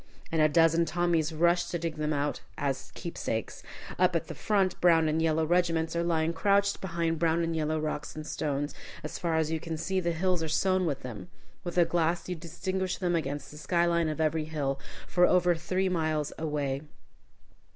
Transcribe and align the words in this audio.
And 0.31 0.41
a 0.41 0.49
dozen 0.49 0.85
Tommies 0.85 1.31
rush 1.31 1.65
to 1.65 1.77
dig 1.77 1.97
them 1.97 2.11
out 2.11 2.41
as 2.57 2.91
keepsakes. 2.95 3.61
Up 3.99 4.15
at 4.15 4.29
the 4.29 4.33
front, 4.33 4.81
brown 4.81 5.07
and 5.07 5.21
yellow 5.21 5.45
regiments 5.45 5.95
are 5.95 6.01
lying 6.01 6.33
crouched 6.33 6.81
behind 6.81 7.19
brown 7.19 7.43
and 7.43 7.55
yellow 7.55 7.79
rocks 7.79 8.15
and 8.15 8.25
stones. 8.25 8.73
As 9.03 9.19
far 9.19 9.35
as 9.35 9.51
you 9.51 9.59
can 9.59 9.77
see, 9.77 9.99
the 9.99 10.11
hills 10.13 10.41
are 10.41 10.47
sown 10.47 10.87
with 10.87 11.01
them. 11.01 11.29
With 11.63 11.77
a 11.77 11.85
glass 11.85 12.27
you 12.27 12.33
distinguish 12.33 12.97
them 12.97 13.15
against 13.15 13.51
the 13.51 13.59
sky 13.59 13.85
line 13.85 14.09
of 14.09 14.19
every 14.19 14.45
hill, 14.45 14.79
for 15.07 15.27
over 15.27 15.53
three 15.53 15.87
miles 15.87 16.33
away. 16.35 16.81